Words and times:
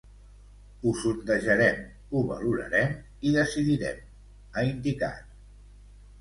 Ho 0.85 0.93
sondejarem, 1.01 1.83
ho 2.11 2.23
valorarem 2.29 2.95
i 3.29 3.35
decidirem, 3.37 4.01
ha 4.57 4.65
indicat. 4.71 5.39